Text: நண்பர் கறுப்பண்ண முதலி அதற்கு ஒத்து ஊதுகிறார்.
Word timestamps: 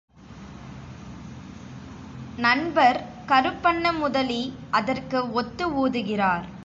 நண்பர் 2.37 2.99
கறுப்பண்ண 3.27 3.93
முதலி 3.93 4.41
அதற்கு 4.71 5.31
ஒத்து 5.31 5.65
ஊதுகிறார். 5.77 6.45